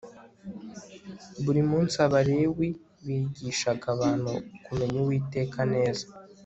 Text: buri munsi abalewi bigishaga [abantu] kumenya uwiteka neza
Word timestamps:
buri 1.43 1.61
munsi 1.71 1.95
abalewi 2.05 2.67
bigishaga 3.05 3.85
[abantu] 3.95 4.31
kumenya 4.65 4.97
uwiteka 5.03 5.59
neza 5.73 6.05